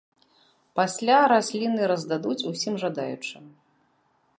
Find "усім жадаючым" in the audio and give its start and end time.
2.53-3.45